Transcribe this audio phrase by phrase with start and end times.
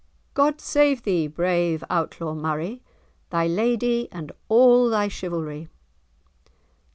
[0.33, 2.81] "God save thee, brave Outlaw Murray,
[3.29, 5.67] thy lady, and all thy chivalry!"